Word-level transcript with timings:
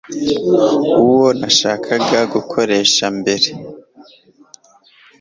uwo 1.05 1.27
nashakaga 1.39 2.19
gukoresha 2.33 3.05
mbere 3.19 3.49